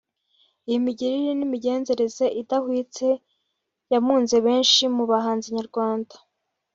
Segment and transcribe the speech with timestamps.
[0.67, 3.07] Iyi migirire n’imigenzereze idahwitse
[3.91, 6.15] yamunze benshi mu bahanzi nyarwanda